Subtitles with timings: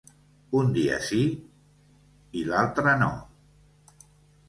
[0.61, 1.19] Un dia sí
[2.43, 3.15] i l'altre no.